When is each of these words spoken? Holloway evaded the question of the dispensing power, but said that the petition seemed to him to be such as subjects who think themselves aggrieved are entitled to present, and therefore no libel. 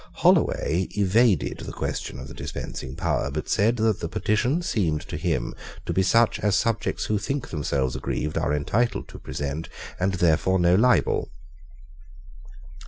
Holloway 0.15 0.87
evaded 0.97 1.59
the 1.59 1.71
question 1.71 2.17
of 2.17 2.27
the 2.27 2.33
dispensing 2.33 2.95
power, 2.95 3.29
but 3.29 3.47
said 3.47 3.77
that 3.77 3.99
the 3.99 4.09
petition 4.09 4.63
seemed 4.63 5.01
to 5.01 5.15
him 5.15 5.53
to 5.85 5.93
be 5.93 6.01
such 6.01 6.39
as 6.39 6.55
subjects 6.55 7.05
who 7.05 7.19
think 7.19 7.51
themselves 7.51 7.95
aggrieved 7.95 8.35
are 8.35 8.51
entitled 8.51 9.07
to 9.09 9.19
present, 9.19 9.69
and 9.99 10.15
therefore 10.15 10.57
no 10.57 10.73
libel. 10.73 11.29